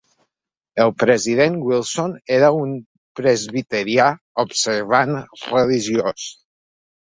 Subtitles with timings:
[0.85, 2.73] El president Wilson era un
[3.21, 4.09] presbiterià
[4.47, 6.29] observant religiós.